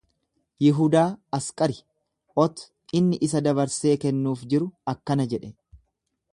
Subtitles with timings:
[0.65, 1.03] Yihudaa
[1.37, 2.63] Asqariot
[3.01, 5.55] inni isa dabarsee kennuuf jiru akkana jedhe.